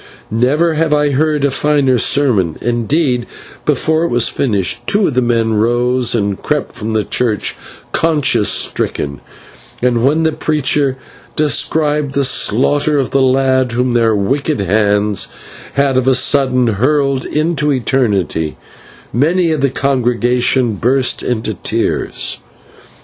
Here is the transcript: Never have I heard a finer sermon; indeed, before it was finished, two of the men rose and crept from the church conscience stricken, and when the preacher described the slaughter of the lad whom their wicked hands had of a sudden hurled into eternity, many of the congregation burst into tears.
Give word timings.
Never 0.31 0.73
have 0.73 0.95
I 0.95 1.11
heard 1.11 1.45
a 1.45 1.51
finer 1.51 1.99
sermon; 1.99 2.57
indeed, 2.59 3.27
before 3.65 4.03
it 4.03 4.07
was 4.09 4.29
finished, 4.29 4.81
two 4.87 5.05
of 5.05 5.13
the 5.13 5.21
men 5.21 5.53
rose 5.53 6.15
and 6.15 6.41
crept 6.41 6.73
from 6.73 6.93
the 6.93 7.03
church 7.03 7.55
conscience 7.91 8.49
stricken, 8.49 9.21
and 9.79 10.03
when 10.03 10.23
the 10.23 10.31
preacher 10.31 10.97
described 11.35 12.15
the 12.15 12.23
slaughter 12.23 12.97
of 12.97 13.11
the 13.11 13.21
lad 13.21 13.73
whom 13.73 13.91
their 13.91 14.15
wicked 14.15 14.59
hands 14.61 15.27
had 15.73 15.97
of 15.97 16.07
a 16.07 16.15
sudden 16.15 16.65
hurled 16.67 17.23
into 17.23 17.71
eternity, 17.71 18.57
many 19.13 19.51
of 19.51 19.61
the 19.61 19.69
congregation 19.69 20.77
burst 20.77 21.21
into 21.21 21.53
tears. 21.53 22.39